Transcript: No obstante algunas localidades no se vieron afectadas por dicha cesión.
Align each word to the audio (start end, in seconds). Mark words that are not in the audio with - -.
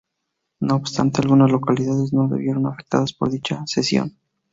No 0.61 0.77
obstante 0.77 1.21
algunas 1.21 1.51
localidades 1.51 2.11
no 2.11 2.27
se 2.27 2.37
vieron 2.39 2.65
afectadas 2.65 3.13
por 3.13 3.29
dicha 3.29 3.61
cesión. 3.67 4.17